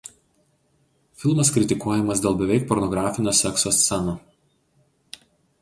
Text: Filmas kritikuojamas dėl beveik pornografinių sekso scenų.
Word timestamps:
Filmas 1.23 1.51
kritikuojamas 1.57 2.23
dėl 2.27 2.39
beveik 2.39 2.67
pornografinių 2.73 3.37
sekso 3.43 3.75
scenų. 3.83 4.21